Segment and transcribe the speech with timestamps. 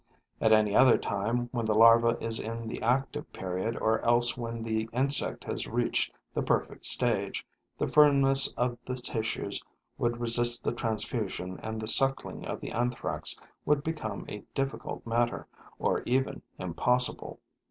[0.41, 4.63] At any other time, when the larva is in the active period or else when
[4.63, 7.45] the insect has reached the perfect stage,
[7.77, 9.61] the firmness of the tissues
[9.99, 15.45] would resist the transfusion and the suckling of the Anthrax would become a difficult matter,
[15.77, 17.39] or even impossible.